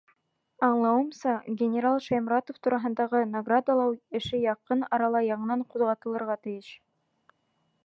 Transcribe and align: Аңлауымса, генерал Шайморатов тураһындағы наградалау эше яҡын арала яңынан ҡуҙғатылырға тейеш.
Аңлауымса, 0.67 1.33
генерал 1.59 1.99
Шайморатов 2.05 2.57
тураһындағы 2.67 3.21
наградалау 3.35 3.95
эше 4.21 4.41
яҡын 4.47 4.83
арала 4.99 5.23
яңынан 5.29 5.65
ҡуҙғатылырға 5.75 6.41
тейеш. 6.49 6.75